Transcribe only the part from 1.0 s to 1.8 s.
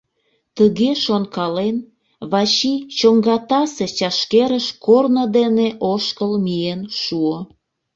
шонкален,